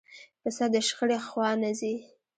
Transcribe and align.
پسه 0.41 0.65
د 0.73 0.75
شخړې 0.87 1.17
خوا 1.27 1.49
نه 1.61 1.71
ځي. 1.79 1.95